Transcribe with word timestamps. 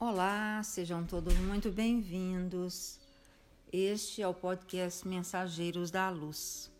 Olá, 0.00 0.62
sejam 0.62 1.04
todos 1.04 1.34
muito 1.34 1.72
bem-vindos. 1.72 3.00
Este 3.72 4.22
é 4.22 4.28
o 4.28 4.32
podcast 4.32 5.06
Mensageiros 5.08 5.90
da 5.90 6.08
Luz. 6.08 6.70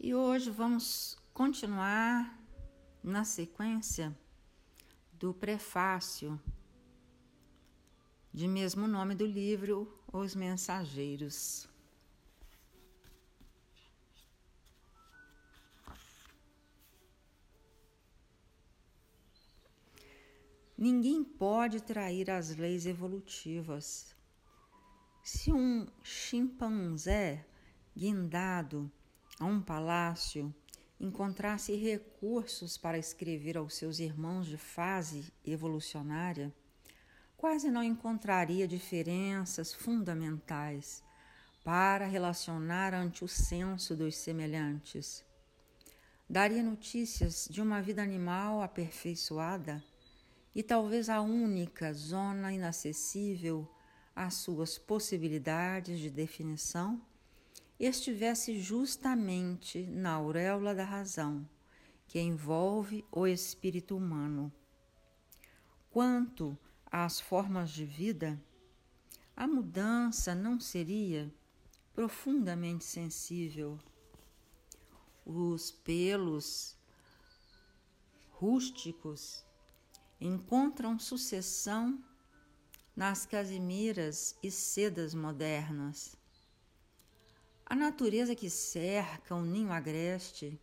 E 0.00 0.14
hoje 0.14 0.48
vamos 0.48 1.18
continuar 1.34 2.42
na 3.04 3.22
sequência 3.22 4.16
do 5.12 5.34
prefácio 5.34 6.40
de 8.32 8.48
mesmo 8.48 8.88
nome 8.88 9.14
do 9.14 9.26
livro 9.26 10.00
Os 10.10 10.34
Mensageiros. 10.34 11.68
Ninguém 20.78 21.24
pode 21.24 21.80
trair 21.80 22.30
as 22.30 22.54
leis 22.54 22.84
evolutivas. 22.84 24.14
Se 25.22 25.50
um 25.50 25.86
chimpanzé 26.02 27.46
guindado 27.96 28.92
a 29.40 29.46
um 29.46 29.58
palácio 29.58 30.54
encontrasse 31.00 31.74
recursos 31.74 32.76
para 32.76 32.98
escrever 32.98 33.56
aos 33.56 33.74
seus 33.74 33.98
irmãos 34.00 34.46
de 34.46 34.58
fase 34.58 35.32
evolucionária, 35.42 36.54
quase 37.38 37.70
não 37.70 37.82
encontraria 37.82 38.68
diferenças 38.68 39.72
fundamentais 39.72 41.02
para 41.64 42.04
relacionar 42.06 42.92
ante 42.92 43.24
o 43.24 43.28
senso 43.28 43.96
dos 43.96 44.14
semelhantes. 44.14 45.24
Daria 46.28 46.62
notícias 46.62 47.48
de 47.50 47.62
uma 47.62 47.80
vida 47.80 48.02
animal 48.02 48.60
aperfeiçoada 48.60 49.82
e 50.56 50.62
talvez 50.62 51.10
a 51.10 51.20
única 51.20 51.92
zona 51.92 52.50
inacessível 52.50 53.70
às 54.14 54.32
suas 54.36 54.78
possibilidades 54.78 55.98
de 56.00 56.08
definição 56.08 56.98
estivesse 57.78 58.58
justamente 58.58 59.82
na 59.86 60.12
auréola 60.12 60.74
da 60.74 60.82
razão 60.82 61.46
que 62.08 62.18
envolve 62.18 63.04
o 63.12 63.26
espírito 63.26 63.94
humano. 63.94 64.50
Quanto 65.90 66.56
às 66.86 67.20
formas 67.20 67.68
de 67.68 67.84
vida, 67.84 68.42
a 69.36 69.46
mudança 69.46 70.34
não 70.34 70.58
seria 70.58 71.30
profundamente 71.92 72.82
sensível. 72.82 73.78
Os 75.22 75.70
pelos 75.70 76.74
rústicos 78.30 79.44
encontram 80.20 80.98
sucessão 80.98 82.02
nas 82.94 83.26
casimiras 83.26 84.36
e 84.42 84.50
sedas 84.50 85.14
modernas. 85.14 86.16
A 87.64 87.74
natureza 87.74 88.34
que 88.34 88.48
cerca 88.48 89.34
o 89.34 89.42
ninho 89.42 89.72
agreste 89.72 90.58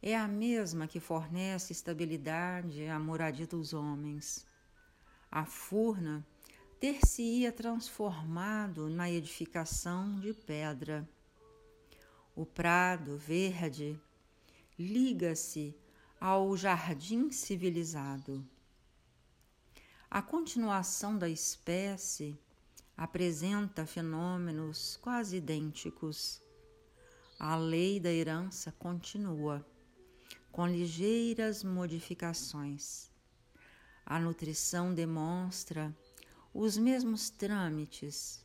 é 0.00 0.16
a 0.16 0.26
mesma 0.26 0.86
que 0.86 0.98
fornece 0.98 1.72
estabilidade 1.72 2.86
à 2.86 2.98
moradia 2.98 3.46
dos 3.46 3.74
homens. 3.74 4.46
A 5.30 5.44
furna 5.44 6.26
ter-se-ia 6.80 7.52
transformado 7.52 8.88
na 8.88 9.10
edificação 9.10 10.18
de 10.18 10.32
pedra. 10.32 11.06
O 12.34 12.46
prado 12.46 13.18
verde 13.18 14.00
liga-se 14.78 15.76
ao 16.18 16.56
jardim 16.56 17.30
civilizado. 17.30 18.42
A 20.12 20.20
continuação 20.20 21.16
da 21.16 21.28
espécie 21.28 22.36
apresenta 22.96 23.86
fenômenos 23.86 24.96
quase 25.00 25.36
idênticos. 25.36 26.42
A 27.38 27.54
lei 27.54 28.00
da 28.00 28.10
herança 28.10 28.72
continua, 28.72 29.64
com 30.50 30.66
ligeiras 30.66 31.62
modificações. 31.62 33.08
A 34.04 34.18
nutrição 34.18 34.92
demonstra 34.92 35.96
os 36.52 36.76
mesmos 36.76 37.30
trâmites. 37.30 38.44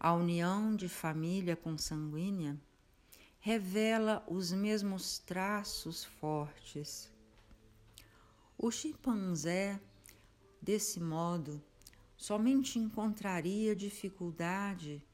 A 0.00 0.12
união 0.12 0.74
de 0.74 0.88
família 0.88 1.54
consanguínea 1.54 2.60
revela 3.38 4.24
os 4.26 4.50
mesmos 4.50 5.20
traços 5.20 6.04
fortes. 6.04 7.08
O 8.58 8.72
chimpanzé 8.72 9.80
Desse 10.64 10.98
modo, 10.98 11.62
somente 12.16 12.78
encontraria 12.78 13.76
dificuldade 13.76 15.04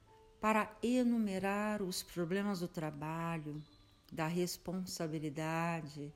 para 0.41 0.73
enumerar 0.81 1.83
os 1.83 2.05
problemas 2.05 2.61
do 2.61 2.69
trabalho, 2.69 3.61
da 4.13 4.29
responsabilidade, 4.29 6.15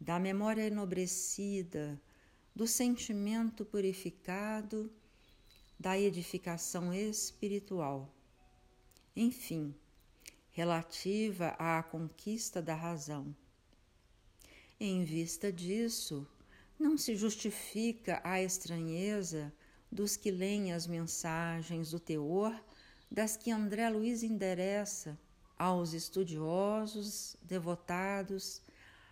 da 0.00 0.20
memória 0.20 0.62
enobrecida, 0.62 2.00
do 2.54 2.68
sentimento 2.68 3.64
purificado, 3.64 4.88
da 5.76 5.98
edificação 5.98 6.94
espiritual. 6.94 8.08
Enfim, 9.16 9.74
relativa 10.52 11.48
à 11.58 11.82
conquista 11.82 12.62
da 12.62 12.76
razão. 12.76 13.34
Em 14.78 15.02
vista 15.02 15.52
disso, 15.52 16.24
não 16.78 16.96
se 16.96 17.16
justifica 17.16 18.20
a 18.22 18.40
estranheza 18.40 19.52
dos 19.90 20.16
que 20.16 20.30
leem 20.30 20.72
as 20.72 20.86
mensagens 20.86 21.90
do 21.90 21.98
teor 21.98 22.54
das 23.10 23.36
que 23.36 23.50
André 23.50 23.88
Luiz 23.88 24.22
endereça 24.22 25.18
aos 25.58 25.92
estudiosos 25.92 27.36
devotados 27.42 28.62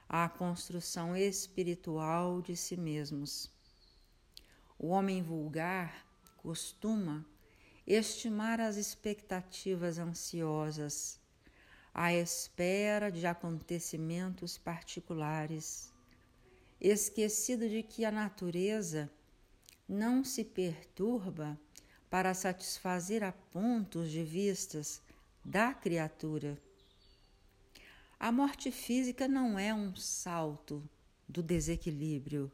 à 0.08 0.28
construção 0.28 1.16
espiritual 1.16 2.40
de 2.40 2.54
si 2.54 2.76
mesmos. 2.76 3.50
O 4.78 4.88
homem 4.88 5.22
vulgar 5.22 6.06
costuma 6.36 7.26
estimar 7.86 8.60
as 8.60 8.76
expectativas 8.76 9.98
ansiosas, 9.98 11.18
à 11.92 12.12
espera 12.12 13.10
de 13.10 13.26
acontecimentos 13.26 14.58
particulares 14.58 15.92
esquecido 16.80 17.68
de 17.68 17.82
que 17.82 18.04
a 18.04 18.10
natureza 18.10 19.10
não 19.88 20.24
se 20.24 20.44
perturba 20.44 21.58
para 22.10 22.34
satisfazer 22.34 23.22
a 23.22 23.32
pontos 23.32 24.10
de 24.10 24.22
vistas 24.22 25.00
da 25.44 25.72
criatura. 25.72 26.60
A 28.18 28.32
morte 28.32 28.70
física 28.70 29.28
não 29.28 29.58
é 29.58 29.72
um 29.74 29.94
salto 29.94 30.82
do 31.28 31.42
desequilíbrio, 31.42 32.50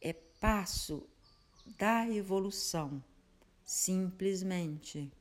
é 0.00 0.12
passo 0.12 1.06
da 1.78 2.08
evolução, 2.08 3.02
simplesmente. 3.64 5.12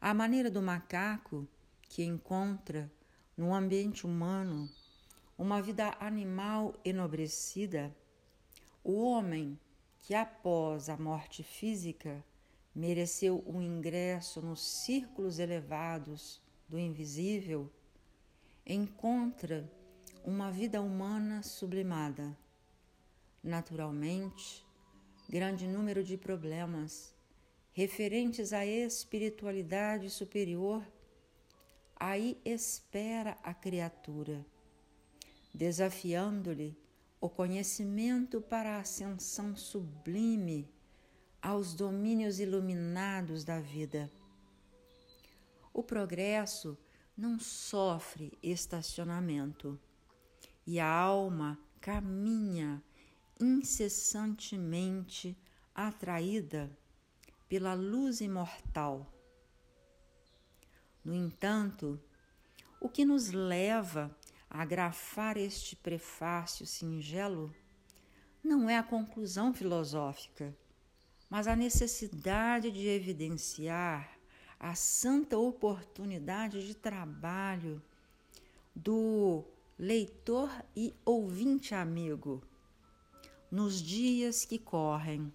A 0.00 0.14
maneira 0.14 0.50
do 0.50 0.62
macaco 0.62 1.46
que 1.82 2.04
encontra 2.04 2.90
no 3.36 3.52
ambiente 3.52 4.06
humano 4.06 4.70
uma 5.36 5.60
vida 5.60 5.96
animal 5.98 6.74
enobrecida, 6.84 7.94
o 8.82 9.02
homem 9.04 9.58
que 9.98 10.14
após 10.14 10.88
a 10.88 10.96
morte 10.96 11.42
física 11.42 12.24
mereceu 12.74 13.42
um 13.46 13.60
ingresso 13.60 14.40
nos 14.40 14.60
círculos 14.60 15.38
elevados 15.38 16.40
do 16.68 16.78
invisível, 16.78 17.70
encontra 18.66 19.70
uma 20.24 20.50
vida 20.50 20.80
humana 20.80 21.42
sublimada. 21.42 22.36
Naturalmente, 23.42 24.64
grande 25.28 25.66
número 25.66 26.02
de 26.02 26.16
problemas 26.16 27.14
referentes 27.72 28.52
à 28.52 28.64
espiritualidade 28.64 30.08
superior 30.08 30.86
aí 31.96 32.40
espera 32.44 33.36
a 33.42 33.52
criatura 33.52 34.44
desafiando-lhe 35.54 36.76
o 37.20 37.30
conhecimento 37.30 38.40
para 38.40 38.76
a 38.76 38.80
ascensão 38.80 39.56
sublime 39.56 40.68
aos 41.40 41.72
domínios 41.72 42.40
iluminados 42.40 43.44
da 43.44 43.60
vida. 43.60 44.10
O 45.72 45.82
progresso 45.82 46.76
não 47.16 47.38
sofre 47.38 48.36
estacionamento 48.42 49.80
e 50.66 50.80
a 50.80 50.90
alma 50.90 51.58
caminha 51.80 52.82
incessantemente 53.40 55.36
atraída 55.74 56.70
pela 57.48 57.74
luz 57.74 58.20
imortal. 58.20 59.12
No 61.04 61.14
entanto, 61.14 62.00
o 62.80 62.88
que 62.88 63.04
nos 63.04 63.30
leva 63.30 64.16
agrafar 64.54 65.36
este 65.36 65.74
prefácio 65.74 66.64
singelo 66.64 67.52
não 68.42 68.70
é 68.70 68.78
a 68.78 68.84
conclusão 68.84 69.52
filosófica, 69.52 70.56
mas 71.28 71.48
a 71.48 71.56
necessidade 71.56 72.70
de 72.70 72.86
evidenciar 72.86 74.16
a 74.60 74.76
santa 74.76 75.36
oportunidade 75.36 76.64
de 76.64 76.72
trabalho 76.72 77.82
do 78.72 79.44
leitor 79.76 80.48
e 80.76 80.94
ouvinte 81.04 81.74
amigo 81.74 82.40
nos 83.50 83.82
dias 83.82 84.44
que 84.44 84.58
correm. 84.58 85.34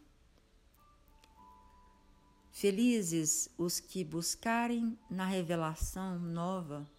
Felizes 2.54 3.50
os 3.57 3.81
que 3.81 4.01
buscarem 4.06 4.98
na 5.10 5.25
revelação 5.25 6.18
nova 6.18 6.89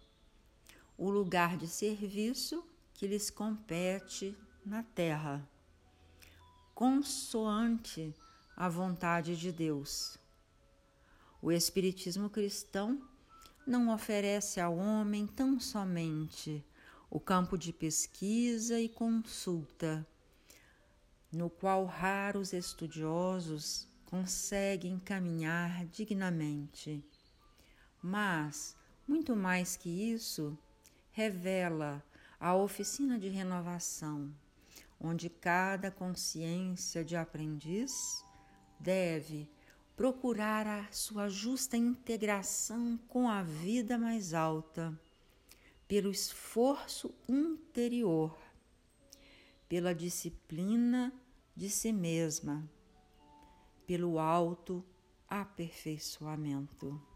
o 1.01 1.09
lugar 1.09 1.57
de 1.57 1.67
serviço 1.67 2.63
que 2.93 3.07
lhes 3.07 3.31
compete 3.31 4.37
na 4.63 4.83
terra, 4.83 5.43
consoante 6.75 8.13
a 8.55 8.69
vontade 8.69 9.35
de 9.35 9.51
Deus. 9.51 10.19
O 11.41 11.51
Espiritismo 11.51 12.29
cristão 12.29 13.01
não 13.65 13.91
oferece 13.91 14.61
ao 14.61 14.77
homem 14.77 15.25
tão 15.25 15.59
somente 15.59 16.63
o 17.09 17.19
campo 17.19 17.57
de 17.57 17.73
pesquisa 17.73 18.79
e 18.79 18.87
consulta, 18.87 20.05
no 21.31 21.49
qual 21.49 21.83
raros 21.83 22.53
estudiosos 22.53 23.87
conseguem 24.05 24.99
caminhar 24.99 25.83
dignamente. 25.87 27.03
Mas, 27.99 28.77
muito 29.07 29.35
mais 29.35 29.75
que 29.75 29.89
isso, 29.89 30.55
revela 31.11 32.03
a 32.39 32.55
oficina 32.55 33.19
de 33.19 33.29
renovação, 33.29 34.33
onde 34.99 35.29
cada 35.29 35.91
consciência 35.91 37.03
de 37.03 37.15
aprendiz 37.15 38.23
deve 38.79 39.49
procurar 39.95 40.65
a 40.65 40.91
sua 40.91 41.29
justa 41.29 41.77
integração 41.77 42.97
com 43.07 43.29
a 43.29 43.43
vida 43.43 43.97
mais 43.97 44.33
alta, 44.33 44.97
pelo 45.87 46.09
esforço 46.09 47.13
interior, 47.27 48.35
pela 49.67 49.93
disciplina 49.93 51.13
de 51.55 51.69
si 51.69 51.91
mesma, 51.91 52.67
pelo 53.85 54.17
alto 54.17 54.83
aperfeiçoamento. 55.27 57.10